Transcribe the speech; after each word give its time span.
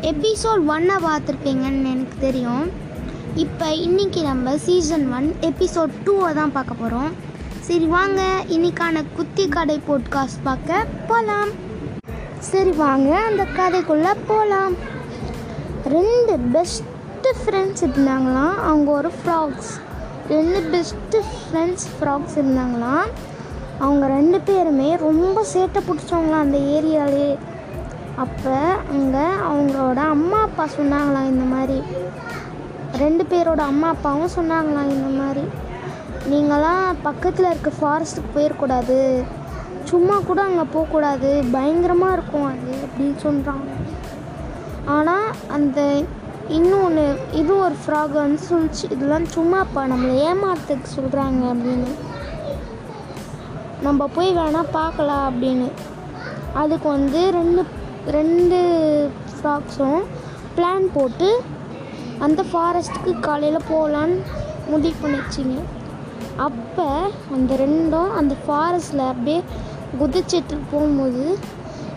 Episode 0.00 0.62
ஒன்னை 0.72 0.96
பார்த்துருப்பீங்கன்னு 1.04 1.90
எனக்கு 1.92 2.16
தெரியும். 2.20 2.70
இப்போ 3.34 3.74
இன்னைக்கு 3.74 4.22
நம்ம 4.22 4.56
சீசன் 4.56 5.12
ஒன் 5.12 5.28
எபிசோட் 5.40 5.92
டூவை 6.04 6.34
தான் 6.34 6.52
பார்க்க 6.52 6.74
போகிறோம் 6.74 7.10
சரி 7.60 7.84
வாங்க. 7.84 8.20
இன்னைக்கான 8.48 9.04
குத்தி 9.16 9.48
கடை 9.48 9.80
போட்காஸ்ட் 9.88 10.42
பார்க்க 10.42 10.84
போகலாம் 11.08 11.48
சரி 12.38 12.70
வாங்க. 12.70 13.10
அந்த 13.18 13.46
கதைக்குள்ளே 13.58 14.12
போகலாம் 14.26 14.76
ரெண்டு 15.96 16.36
பெஸ்ட்டு 16.54 17.32
ஃப்ரெண்ட்ஸ் 17.40 17.84
இருந்தாங்களாம். 17.86 18.54
அவங்க 18.70 18.90
ஒரு 18.90 19.10
ஃப்ராக்ஸ் 19.18 19.72
ரெண்டு 20.28 20.60
பெஸ்ட்டு 20.72 21.24
ஃப்ரெண்ட்ஸ் 21.32 21.88
ஃப்ராக்ஸ் 21.96 22.36
இருந்தாங்களாம். 22.36 23.06
அவங்க 23.78 24.06
ரெண்டு 24.06 24.40
பேருமே 24.40 24.96
ரொம்ப 24.96 25.46
சேட்டை 25.54 25.80
பிடிச்சவங்களாம் 25.88 26.46
அந்த 26.46 26.58
ஏரியாலே. 26.58 27.36
அப்போ 28.24 28.54
அங்கே 28.94 29.24
அவங்களோட 29.48 30.00
அம்மா 30.14 30.38
அப்பா 30.40 30.64
சொன்னாங்களாம் 30.78 31.30
இந்த 31.32 31.44
மாதிரி? 31.54 31.78
ரெண்டு 33.02 33.24
பேரோட 33.30 33.62
அம்மா 33.72 33.88
அப்பாவும் 33.88 34.34
சொன்னாங்களாம் 34.36 34.92
இந்த 34.96 35.08
மாதிரி? 35.20 35.44
நீங்களாம் 36.30 37.00
பக்கத்தில் 37.02 37.50
இருக்க 37.50 37.70
ஃபாரஸ்ட்டுக்கு 37.80 38.30
போயிடக்கூடாது 38.36 38.98
சும்மா 39.90 40.14
கூட 40.28 40.40
அங்கே 40.42 40.64
போகக்கூடாது. 40.74 41.30
பயங்கரமாக 41.52 42.16
இருக்கும் 42.16 42.48
அது 42.52 42.72
அப்படின்னு 42.84 43.16
சொல்கிறாங்க 43.26 43.70
ஆனால் 44.96 45.28
அந்த 45.56 45.80
இன்னொன்று 46.48 47.04
இது 47.40 47.52
ஒரு 47.58 47.76
ஃப்ராக் 47.82 48.14
வந்து 48.24 48.42
சொல்லிச்சு. 48.50 48.84
இதெல்லாம் 48.94 49.32
சும்மாப்பா 49.36 49.82
நம்மளை 49.92 50.14
ஏமாத்துக்கு 50.28 50.88
சொல்கிறாங்க 50.98 51.42
அப்படின்னு. 51.54 51.90
நம்ம 53.86 54.06
போய் 54.16 54.30
வேணால் 54.36 54.74
பார்க்கலாம் 54.78 55.24
அப்படின்னு. 55.30 55.68
அதுக்கு 56.62 56.88
வந்து 56.88 57.30
ரெண்டு 57.30 57.62
ரெண்டு 58.14 58.58
ஃப்ராக்ஸும் 59.30 60.02
பிளான் 60.56 60.86
போட்டு 60.94 61.28
அந்த 62.24 62.40
ஃபாரஸ்ட்டுக்கு 62.50 63.12
காலையில் 63.26 63.66
போகலான்னு 63.70 64.18
முடிவு 64.70 64.96
பண்ணிச்சிங்க 65.02 65.56
அப்போ 66.46 66.86
அந்த 67.34 67.56
ரெண்டும் 67.62 68.14
அந்த 68.20 68.34
ஃபாரஸ்ட்டில் 68.44 69.10
அப்படியே 69.10 69.40
குதிச்சிட்டு 70.00 70.56
போகும்போது 70.70 71.24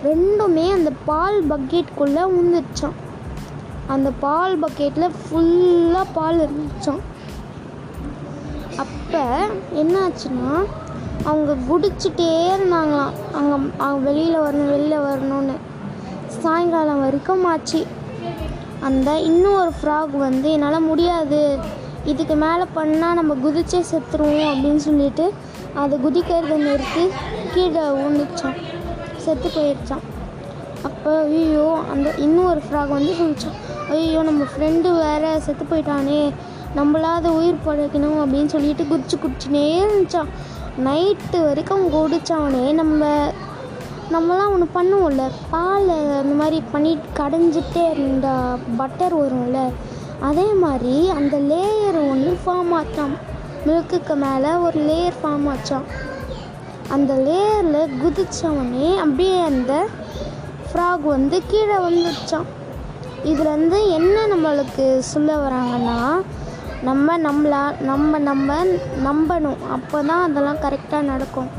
ரெண்டுமே 0.04 0.66
அந்த 0.78 0.92
பால் 1.06 1.40
பக்கெட்டுக்குள்ளே 1.52 2.26
உந்துச்சான் 2.40 2.98
அந்த 3.94 4.10
பால் 4.26 4.56
பக்கெட்டில் 4.64 5.16
ஃபுல்லாக 5.22 6.14
பால் 6.18 6.44
இருந்துச்சான் 6.46 7.02
அப்போ 8.84 9.24
என்னாச்சுன்னா 9.82 10.52
அவங்க 11.30 11.52
குடிச்சிட்டே 11.70 12.28
இருந்தாங்களாம். 12.54 13.16
அங்கே 13.38 13.56
அவங்க 13.84 14.04
வெளியில் 14.10 14.44
வரணும் 14.46 14.72
வெளியில் 14.74 15.06
வரணும்னு. 15.08 15.56
சாயங்காலம் 16.46 17.02
வரைக்கும் 17.04 17.46
ஆச்சு 17.52 17.82
அந்த 18.88 19.10
இன்னொரு 19.30 19.72
ஃப்ராக் 19.78 20.14
வந்து 20.28 20.50
என்னால் 20.56 20.88
முடியாது. 20.90 21.42
இதுக்கு 22.12 22.36
மேலே 22.44 22.66
பண்ணால் 22.78 23.18
நம்ம 23.20 23.34
குதிச்சே 23.46 23.80
செத்துருவோம் 23.92 24.52
அப்படின்னு 24.52 24.82
சொல்லிட்டு 24.88 25.26
அது 25.82 25.96
குதிக்கிறத 26.06 26.56
நிறுத்தி 26.68 27.04
கீழே 27.54 27.84
ஊந்துச்சான். 28.04 28.58
செத்து 29.24 29.50
போயிடுச்சான் 29.56 30.06
அப்போ 30.90 31.12
ஐயோ 31.40 31.66
அந்த 31.94 32.08
இன்னொரு 32.26 32.62
ஃப்ராக் 32.66 32.96
வந்து 32.98 33.14
சொல்லிச்சான். 33.20 33.58
ஐயோ 33.96 34.22
நம்ம 34.30 34.46
ஃப்ரெண்டு 34.52 34.90
வேற 35.04 35.34
செத்து 35.48 35.66
போயிட்டானே. 35.72 36.22
நம்மளாவது 36.80 37.30
உயிர் 37.40 37.66
பழைக்கணும் 37.68 38.20
அப்படின்னு 38.24 38.54
சொல்லிட்டு 38.56 38.84
குதிச்சு 38.92 39.18
குடிச்சுனே 39.24 39.66
இருந்துச்சான். 39.82 40.32
நைட்டு 40.88 41.40
வரைக்கும் 41.48 41.86
குடிச்சவனே 41.96 42.66
நம்ம. 42.82 43.06
நம்மலாம் 44.14 44.52
ஒன்று 44.54 44.68
பண்ணுவோம்ல. 44.76 45.24
பால் 45.54 45.90
அந்த 46.20 46.34
மாதிரி 46.42 46.60
பண்ணி 46.74 46.92
கடைஞ்சிட்டே 47.20 47.84
இருந்தால் 47.94 48.62
பட்டர் 48.80 49.16
வரும்ல. 49.22 49.60
அதே 50.30 50.46
மாதிரி 50.64 50.96
அந்த 51.18 51.36
லேயர் 51.52 52.00
ஒன்று 52.12 52.32
ஃபார்ம் 52.44 52.72
ஆச்சான் 52.80 53.14
மில்க்குக்கு 53.68 54.16
மேலே 54.24 54.52
ஒரு 54.66 54.80
லேயர் 54.90 55.20
ஃபார்ம் 55.22 55.46
ஆச்சான் 55.54 55.86
அந்த 56.96 57.14
லேயரில் 57.28 57.94
குதிச்சவனே 58.02 58.90
அப்படியே 59.04 59.38
அந்த 59.52 59.74
ஃப்ராக் 60.70 61.06
வந்து 61.16 61.38
கீழே 61.52 61.78
வந்துடுச்சான் 61.88 62.48
இதுலேருந்து 63.32 63.78
என்ன 63.98 64.18
நம்மளுக்கு 64.34 64.86
சொல்ல 65.14 65.32
வராங்கன்னா 65.46 66.00
நம்ம 66.88 67.18
நம்மளா 67.28 67.64
நம்ம 67.90 68.20
நம்ம 68.30 68.58
நம்பணும். 69.08 69.62
அப்போ 69.78 69.98
தான் 70.10 70.24
அதெல்லாம் 70.28 70.64
கரெக்டாக 70.66 71.10
நடக்கும். 71.12 71.50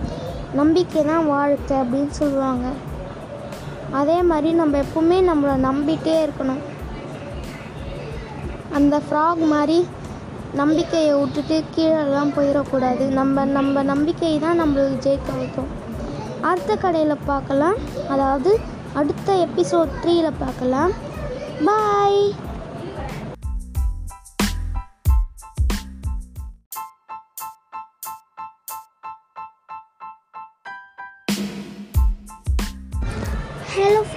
நம்பிக்கை 0.59 1.03
தான் 1.05 1.27
வாழ்க்கை 1.27 1.75
அப்படின்னு 1.81 2.13
சொல்லுவாங்க. 2.21 2.67
அதே 4.01 4.23
மாதிரி 4.31 4.51
நம்ம 4.53 4.81
எப்பவுமே 4.85 5.19
நம்மளை 5.31 5.55
நம்பிட்டே 5.69 6.15
இருக்கணும். 6.25 6.63
அந்த 8.79 9.01
ஃப்ராக் 9.05 9.43
மாதிரி 9.55 9.79
நம்பிக்கையை 10.61 11.13
விட்டுட்டு 11.15 11.57
கீழெல்லாம் 11.75 12.35
போயிடக்கூடாது. 12.37 13.05
நம்ம 13.19 13.45
நம்ம 13.45 13.83
நம்பிக்கை 13.83 14.39
தான் 14.39 14.61
நம்மளுக்கு 14.63 14.99
ஜெயிக்க 15.07 15.37
வைக்கும். 15.37 15.71
அடுத்த 16.51 16.77
கடையில் 16.77 17.25
பார்க்கலாம். 17.31 17.79
அதாவது 18.09 18.53
அடுத்த 19.01 19.47
எபிசோட் 19.47 19.97
த்ரீயில் 20.03 20.39
பார்க்கலாம். 20.39 20.93
பாய் 21.67 22.23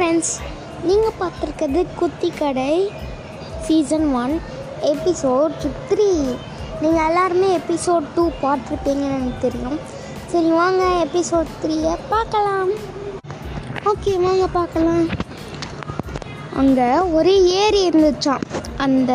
ஃப்ரெண்ட்ஸ் 0.03 0.31
நீங்கள் 0.87 1.17
பார்த்துருக்கிறது 1.19 1.81
குத்தி 1.99 2.29
கடை 2.39 2.71
சீசன் 3.65 4.07
ஒன் 4.21 4.33
எபிசோட் 4.89 5.53
த்ரீ 5.89 6.07
நீங்கள் 6.81 7.05
எல்லாருமே 7.09 7.49
எபிசோட் 7.59 8.09
டூ 8.15 8.23
பார்த்துருப்பீங்கன்னு 8.41 9.17
எனக்கு 9.17 9.43
தெரியும். 9.45 9.77
சரி 10.31 10.49
வாங்க 10.59 10.81
எபிசோட் 11.05 11.53
த்ரீயை 11.61 11.93
பார்க்கலாம். 12.09 12.71
ஓகே 13.91 14.15
வாங்க 14.25 14.47
பார்க்கலாம். 14.57 15.05
அங்கே 16.61 16.89
ஒரு 17.19 17.35
ஏரி 17.61 17.81
இருந்துச்சாம். 17.89 18.43
அந்த 18.87 19.13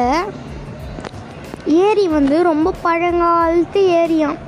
ஏரி 1.89 2.07
வந்து 2.19 2.39
ரொம்ப 2.51 2.73
பழங்காலத்து 2.87 3.83
ஏரியாம். 4.03 4.39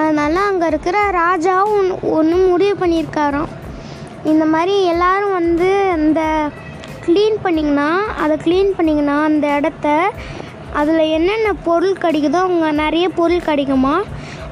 அதனால் 0.00 0.48
அங்கே 0.50 0.68
இருக்கிற 0.74 0.98
ராஜாவும் 1.22 1.78
ஒன்று 1.78 2.12
ஒன்று 2.18 2.36
முடிவு 2.50 2.76
பண்ணியிருக்காராம். 2.82 3.50
இந்த 4.24 4.44
மாதிரி 4.44 4.84
எல்லாரும் 4.84 5.32
வந்து 5.32 5.90
அந்த 5.92 6.48
க்ளீன் 7.06 7.36
பண்ணிங்கன்னா 7.44 7.90
அதை 8.18 8.36
க்ளீன் 8.44 8.70
பண்ணிங்கன்னா 8.78 9.22
அந்த 9.22 9.54
இடத்த 9.54 10.10
அதில் 10.72 10.98
என்னென்ன 10.98 11.52
பொருள் 11.52 11.92
கிடைக்குதோ 11.92 12.32
அவங்க 12.32 12.72
நிறைய 12.72 13.08
பொருள் 13.08 13.40
கிடைக்குமா? 13.40 14.02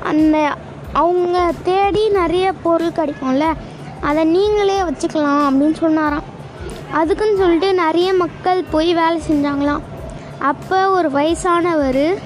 அந்த 0.03 0.53
அவங்க 0.93 1.53
தேடி 1.63 2.09
நிறைய 2.09 2.53
பொருள் 2.53 2.97
கிடைக்கும்ல? 2.97 3.53
அதை 4.01 4.25
நீங்களே 4.25 4.81
வச்சுக்கலாம் 4.81 5.43
அப்படின்னு 5.49 5.73
சொன்னாராம். 5.73 6.23
அதுக்குன்னு 6.93 7.37
சொல்லிட்டு 7.37 7.75
நிறைய 7.75 8.15
மக்கள் 8.15 8.65
போய் 8.71 8.95
வேலை 8.95 9.21
செஞ்சாங்களாம். 9.29 9.81
அப்போ 10.39 10.91
ஒரு 10.91 11.11
வயசானவர் 11.11 12.19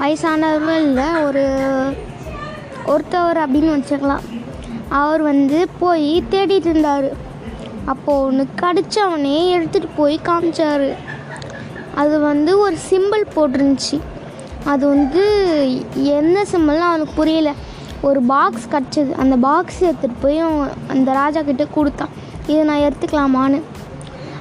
வயசானவரும் 0.00 0.82
இல்லை 0.82 1.08
ஒரு 1.24 1.44
ஒருத்தவர் 2.86 3.40
அப்படின்னு 3.44 3.74
வச்சுக்கலாம். 3.76 4.24
அவர் 4.90 5.22
வந்து 5.22 5.68
போய் 5.78 6.24
தேடிட்டு 6.30 6.70
இருந்தார் 6.72 7.28
அப்போது 7.84 8.24
ஒன்று 8.26 8.46
கடிச்சவனே 8.62 9.38
எடுத்துகிட்டு 9.56 9.88
போய் 9.96 10.20
காமிச்சார். 10.24 10.94
அது 11.94 12.20
வந்து 12.20 12.58
ஒரு 12.58 12.76
சிம்பிள் 12.90 13.24
போட்டிருந்துச்சு. 13.34 14.00
அது 14.64 14.88
வந்து 14.88 15.22
என்ன 15.94 16.42
சிம்பிள்னு 16.52 16.78
அவனுக்கு 16.78 17.12
புரியல. 17.14 17.52
ஒரு 18.02 18.20
பாக்ஸ் 18.22 18.68
கிடச்சிது. 18.70 19.12
அந்த 19.12 19.36
பாக்ஸ் 19.36 19.84
எடுத்துகிட்டு 19.84 20.20
போய் 20.20 20.38
அவன் 20.38 20.68
அந்த 20.88 21.12
ராஜா 21.12 21.42
கிட்டே 21.42 21.66
கொடுத்தான். 21.74 22.08
இதை 22.46 22.62
நான் 22.62 22.84
எடுத்துக்கலாமான்னு. 22.88 23.60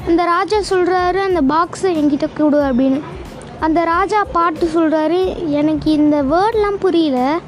அந்த 0.08 0.24
ராஜா 0.24 0.58
சொல்கிறாரு 0.58 1.20
அந்த 1.30 1.42
பாக்ஸை 1.56 1.92
என்கிட்ட 2.02 2.28
கொடு 2.38 2.62
அப்படின்னு. 2.62 3.02
அந்த 3.60 3.84
ராஜா 3.84 4.24
பாட்டு 4.24 4.70
சொல்கிறாரு 4.76 5.48
எனக்கு 5.48 5.92
இந்த 5.92 6.24
வேர்ட்லாம் 6.24 6.80
புரியல. 6.80 7.40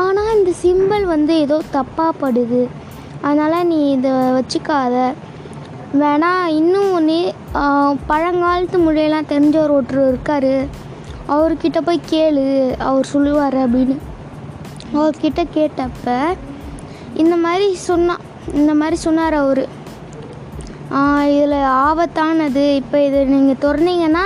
ஆனால் 0.00 0.34
இந்த 0.36 0.50
சிம்பிள் 0.62 1.04
வந்து 1.14 1.32
ஏதோ 1.44 1.56
தப்பாக 1.76 2.12
படுது. 2.22 2.60
அதனால் 3.26 3.66
நீ 3.70 3.78
இதை 3.96 4.12
வச்சுக்காத. 4.36 4.96
வேணால் 6.02 6.54
இன்னும் 6.60 6.92
ஒன்று 6.98 7.18
பழங்காலத்து 8.10 8.78
மொழியெல்லாம் 8.84 9.28
தெரிஞ்சவர் 9.32 9.74
ஒருத்தர் 9.76 10.08
இருக்கார். 10.12 10.54
அவர்கிட்ட 11.34 11.78
போய் 11.88 12.06
கேளு 12.12 12.44
அவர் 12.88 13.10
சொல்லுவார் 13.12 13.58
அப்படின்னு. 13.64 13.96
அவர்கிட்ட 14.98 15.42
கேட்டப்ப 15.56 16.16
இந்த 17.22 17.34
மாதிரி 17.44 17.66
சொன்னான் 17.88 18.24
இந்த 18.60 18.72
மாதிரி 18.80 18.96
சொன்னார் 19.06 19.36
அவர். 19.44 19.64
இதில் 21.34 21.58
ஆபத்தானது. 21.88 22.64
இப்போ 22.80 22.96
இதை 23.08 23.20
நீங்கள் 23.34 23.60
திறந்தீங்கன்னா 23.64 24.24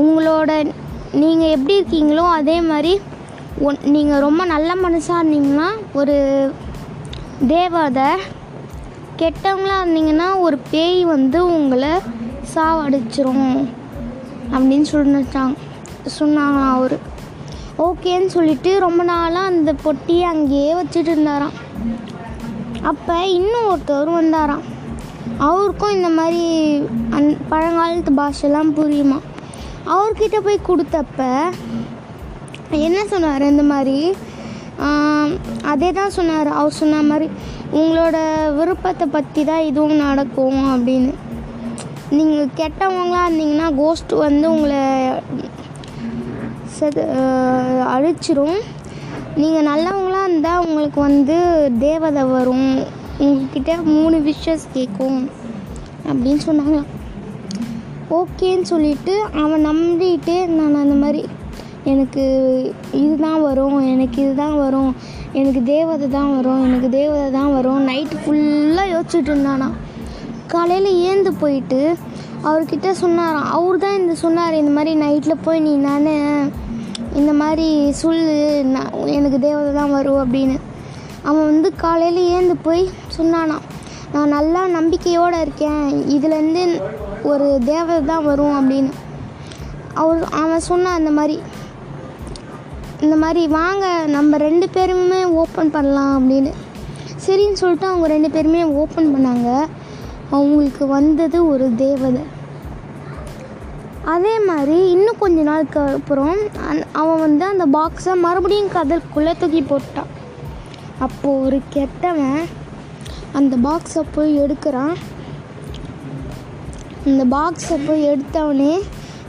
உங்களோட 0.00 0.50
நீங்கள் 1.22 1.52
எப்படி 1.56 1.74
இருக்கீங்களோ 1.80 2.24
அதே 2.38 2.56
மாதிரி 2.70 2.92
ஒன் 3.60 3.78
நீங்கள் 3.82 4.20
ரொம்ப 4.20 4.44
நல்ல 4.44 4.74
மனுஷாக 4.74 5.20
இருந்தீங்கன்னா 5.20 5.68
ஒரு 5.92 6.16
தேவதை 7.46 8.08
கெட்டவங்களாக 9.16 9.84
இருந்தீங்கன்னா 9.84 10.40
ஒரு 10.40 10.58
பேய் 10.70 11.04
வந்து 11.04 11.46
உங்களை 11.46 11.88
சாவடிச்சிரும் 12.54 13.68
அப்படின்னு 14.52 14.86
சொல்லிட்டாங்க 14.92 15.54
சொன்னாங்களாம் 16.18 16.74
அவர். 16.74 16.98
ஓகேன்னு 17.78 18.26
சொல்லிட்டு 18.26 18.78
ரொம்ப 18.78 19.02
நாளாக 19.02 19.46
அந்த 19.46 19.74
பொட்டியை 19.84 20.22
அங்கேயே 20.22 20.74
வச்சுட்டு 20.74 21.12
இருந்தாராம். 21.14 21.52
அப்போ 22.82 23.26
இன்னும் 23.26 23.68
ஒருத்தவர் 23.70 24.10
வந்தாராம். 24.20 24.64
அவருக்கும் 25.38 25.90
இந்த 25.90 26.08
மாதிரி 26.08 26.76
அந் 27.10 27.32
பழங்காலத்து 27.50 28.12
பாஷெல்லாம் 28.20 28.74
புரியுமா? 28.78 29.18
அவர்கிட்ட 29.86 30.40
போய் 30.40 30.66
கொடுத்தப்ப 30.68 31.50
என்ன 32.86 32.98
சொன்னார் 33.12 33.50
இந்த 33.52 33.64
மாதிரி? 33.72 33.98
அதே 35.72 35.90
தான் 35.98 36.16
சொன்னார். 36.16 36.48
அவர் 36.60 36.78
சொன்ன 36.80 37.02
மாதிரி 37.10 37.26
உங்களோட 37.78 38.16
விருப்பத்தை 38.56 39.06
பற்றி 39.14 39.42
தான் 39.50 39.66
இதுவும் 39.68 40.02
நடக்கும் 40.06 40.60
அப்படின்னு. 40.72 41.12
நீங்கள் 42.16 42.52
கெட்டவங்களாக 42.60 43.28
இருந்தீங்கன்னா 43.28 43.68
கோஸ்ட் 43.80 44.12
வந்து 44.26 44.46
உங்களை 44.54 44.82
செது 46.78 47.04
அழிச்சிரும். 47.94 48.58
நீங்கள் 49.42 49.68
நல்லவங்களாக 49.70 50.28
இருந்தால் 50.28 50.64
உங்களுக்கு 50.66 51.00
வந்து 51.08 51.38
தேவதை 51.86 52.24
வரும். 52.36 52.70
உங்ககிட்ட 53.24 53.72
மூணு 53.94 54.16
விஷஸ் 54.28 54.66
கேட்கும் 54.76 55.20
அப்படின்னு 56.10 56.42
சொன்னாங்களாம். 56.48 56.90
ஓகேன்னு 58.18 58.66
சொல்லிட்டு 58.72 59.14
அவன் 59.44 59.66
நம்பிட்டு 59.70 60.36
நான் 60.58 60.82
அந்த 60.84 60.96
மாதிரி. 61.04 61.22
எனக்கு 61.92 62.24
இதுதான் 63.00 63.40
வரும் 63.48 63.78
எனக்கு 63.92 64.18
இதுதான் 64.24 64.56
வரும் 64.64 64.92
எனக்கு 65.40 65.60
தேவதை 65.72 66.06
தான் 66.16 66.30
வரும் 66.36 66.62
எனக்கு 66.66 66.88
தேவதை 66.98 67.26
தான் 67.38 67.52
வரும். 67.56 67.80
நைட்டு 67.88 68.16
ஃபுல்லாக 68.22 68.92
யோசிச்சுட்டு 68.92 69.30
இருந்தானா. 69.32 69.68
காலையில் 70.52 70.90
ஏந்து 71.08 71.30
போயிட்டு 71.42 71.80
அவர்கிட்ட 72.48 72.88
சொன்னாராம். 73.02 73.48
அவர் 73.56 73.82
தான் 73.84 73.98
இந்த 74.00 74.14
சொன்னார் 74.24 74.60
இந்த 74.62 74.72
மாதிரி 74.76 74.92
நைட்டில் 75.04 75.42
போய் 75.46 75.64
நீ 75.66 75.72
நான் 75.88 76.10
இந்த 77.20 77.32
மாதிரி 77.42 77.66
சொல்லு 78.02 78.34
நான் 78.74 78.92
எனக்கு 79.16 79.38
தேவதை 79.46 79.70
தான் 79.80 79.94
வரும் 79.96 80.20
அப்படின்னு. 80.24 80.56
அவன் 81.28 81.48
வந்து 81.50 81.68
காலையில் 81.84 82.20
ஏந்து 82.36 82.54
போய் 82.66 82.84
சொன்னானாம். 83.16 83.64
நான் 84.14 84.34
நல்லா 84.36 84.62
நம்பிக்கையோடு 84.78 85.38
இருக்கேன் 85.44 85.84
இதுலேருந்து 86.16 86.64
ஒரு 87.30 87.46
தேவதை 87.72 88.00
தான் 88.12 88.26
வரும் 88.30 88.56
அப்படின்னு. 88.60 88.92
அவர் 90.02 90.22
அவன் 90.42 90.66
சொன்னான் 90.70 90.98
அந்த 91.00 91.10
மாதிரி 91.18 91.36
இந்த 93.00 93.16
மாதிரி 93.16 93.46
வாங்க 93.46 94.04
நம்ம 94.06 94.36
ரெண்டு 94.36 94.68
பேருமே 94.68 95.24
ஓப்பன் 95.24 95.70
பண்ணலாம் 95.70 96.12
அப்படின்னு. 96.18 96.52
சரின்னு 97.26 97.60
சொல்லிட்டு 97.60 97.86
அவங்க 97.86 98.06
ரெண்டு 98.06 98.30
பேருமே 98.30 98.62
ஓப்பன் 98.64 99.10
பண்ணாங்க. 99.14 99.50
அவங்களுக்கு 100.30 100.86
வந்தது 100.86 101.48
ஒரு 101.48 101.66
தேவதை. 101.76 102.22
அதே 104.04 104.40
மாதிரி 104.40 104.90
இன்னும் 104.90 105.18
கொஞ்ச 105.18 105.42
நாளுக்கு 105.42 105.80
அப்புறம் 105.80 106.36
அந் 106.68 106.80
அவன் 106.92 107.18
வந்து 107.18 107.44
அந்த 107.44 107.66
பாக்ஸை 107.78 108.14
மறுபடியும் 108.20 108.74
கதற்குள்ளே 108.74 109.32
தூக்கி 109.38 109.62
போட்டான். 109.62 110.10
அப்போது 110.98 111.44
ஒரு 111.46 111.60
கெட்டவன் 111.68 112.42
அந்த 113.32 113.56
பாக்ஸை 113.56 114.04
போய் 114.12 114.40
எடுக்கிறான். 114.40 114.94
இந்த 117.04 117.24
பாக்ஸை 117.36 117.78
போய் 117.86 118.08
எடுத்தவனே 118.12 118.74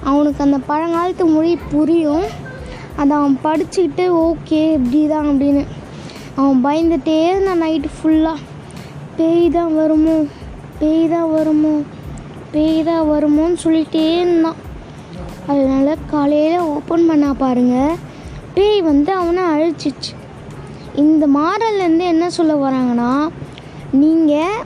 அவனுக்கு 0.04 0.44
அந்த 0.44 0.60
பழங்காலத்து 0.69 1.34
மொழி 1.34 1.58
புரியும். 1.72 2.46
அதை 3.01 3.11
அவன் 3.19 3.38
படிச்சுக்கிட்டு 3.45 4.05
ஓகே 4.25 4.61
இப்படி 4.77 5.01
தான் 5.13 5.27
அப்படின்னு. 5.31 5.63
அவன் 6.39 6.59
பயந்துகிட்டே 6.65 7.17
இருந்தான் 7.29 7.61
நைட்டு 7.63 7.89
ஃபுல்லாக 7.97 8.45
பேய் 9.17 9.45
தான் 9.57 9.73
வருமோ? 9.79 10.17
பேய் 10.79 11.05
தான் 11.13 11.29
வருமோ? 11.35 11.75
பேய் 12.53 12.81
தான் 12.89 13.07
வருமோன்னு 13.11 13.57
சொல்லிட்டே 13.63 14.03
இருந்தான். 14.21 14.59
அதனால் 15.51 16.03
காலையில் 16.11 16.65
ஓப்பன் 16.73 17.07
பண்ணா 17.09 17.29
பாருங்கள் 17.44 17.97
பேய் 18.55 18.79
வந்து 18.89 19.11
அவனை 19.21 19.44
அழிச்சிச்சு. 19.53 20.11
இந்த 21.03 21.23
மாடல்லேருந்து 21.38 22.05
என்ன 22.13 22.25
சொல்ல 22.38 22.53
வராங்கன்னா 22.65 23.11
நீங்கள் 24.01 24.63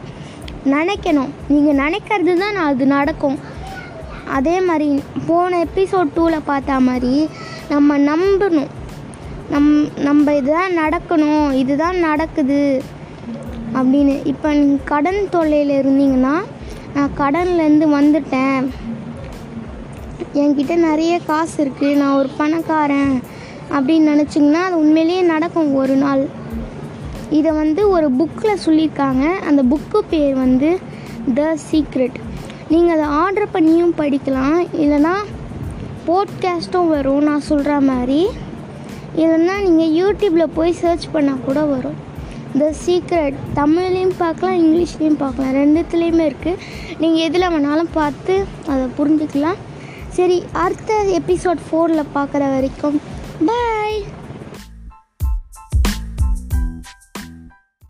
நினைக்கணும். 0.75 1.31
நீங்கள் 1.53 1.79
நினைக்கிறது 1.83 2.33
தான் 2.43 2.59
அது 2.67 2.85
நடக்கும். 2.97 3.39
அதே 4.37 4.57
மாதிரி 4.67 4.89
போன 5.29 5.57
எபிசோட் 5.67 6.13
டூவில் 6.17 6.47
பார்த்தா 6.51 6.75
மாதிரி 6.89 7.15
நம்ம 7.71 7.97
நம்பணும். 8.09 8.71
நம் 9.53 9.71
நம்ம 10.07 10.33
இதுதான் 10.39 10.73
நடக்கணும். 10.81 11.47
இதுதான் 11.63 11.97
நடக்குது. 12.07 12.61
அப்படின்னு. 13.77 14.15
இப்போ 14.31 14.49
நீங்கள் 14.59 14.89
கடன் 14.91 15.21
தொல்லையில் 15.33 15.73
இருந்தீங்கன்னா 15.81 16.35
நான் 16.95 17.15
கடன்லேருந்து 17.17 17.87
வந்துட்டேன். 17.97 18.61
என்கிட்ட 20.41 20.73
நிறைய 20.87 21.13
காசு 21.29 21.57
இருக்குது 21.63 21.99
நான் 22.01 22.17
ஒரு 22.19 22.29
பணக்காரன் 22.37 23.13
அப்படின்னு 23.75 24.11
நினச்சிங்கன்னா 24.13 24.61
அது 24.67 24.77
உண்மையிலேயே 24.83 25.21
நடக்கும் 25.33 25.75
ஒரு 25.81 25.95
நாள். 26.03 26.23
இதை 27.39 27.51
வந்து 27.61 27.81
ஒரு 27.95 28.07
புக்கில் 28.19 28.63
சொல்லியிருக்காங்க. 28.65 29.25
அந்த 29.49 29.61
புக்கு 29.71 29.99
பேர் 30.09 30.33
வந்து 30.43 30.69
த 31.37 31.43
சீக்ரெட் 31.69 32.17
நீங்கள் 32.73 32.95
அதை 32.95 33.07
ஆர்டர் 33.21 33.53
பண்ணியும் 33.53 33.93
படிக்கலாம். 34.01 34.59
இல்லைன்னா 34.83 35.13
போட்காஸ்ட்டும் 36.07 36.91
வரும் 36.93 37.23
நான் 37.23 37.47
சொல்கிற 37.49 37.73
மாதிரி. 37.89 38.21
இல்லைன்னா 39.15 39.55
நீங்கள் 39.67 39.93
யூடியூப்பில் 39.99 40.55
போய் 40.55 40.79
சர்ச் 40.81 41.07
பண்ணால் 41.13 41.45
கூட 41.45 41.59
வரும். 41.73 41.97
த 42.59 42.73
சீக்ரெட் 42.85 43.37
தமிழ்லேயும் 43.55 44.15
பார்க்கலாம் 44.17 44.57
இங்கிலீஷ்லேயும் 44.61 45.19
பார்க்கலாம். 45.23 45.55
ரெண்டுத்துலேயுமே 45.59 46.23
இருக்குது 46.29 46.61
நீங்கள் 47.01 47.25
எதில் 47.27 47.51
வேணாலும் 47.53 47.91
பார்த்து 47.99 48.35
அதை 48.67 48.85
புரிஞ்சுக்கலாம். 48.99 49.59
சரி 50.17 50.43
அடுத்த 50.63 50.93
எபிசோட் 51.19 51.61
ஃபோரில் 51.67 52.11
பார்க்குற 52.15 52.43
வரைக்கும். 52.55 52.97
பாய் 53.49 53.99